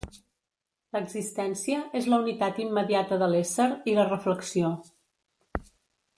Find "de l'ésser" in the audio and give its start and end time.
3.25-3.69